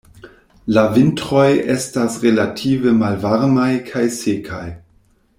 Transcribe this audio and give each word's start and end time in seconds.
La 0.75 0.83
vintroj 0.93 1.43
estas 1.73 2.15
relative 2.23 2.93
malvarmaj 3.01 3.67
kaj 3.91 4.03
sekaj. 4.21 4.63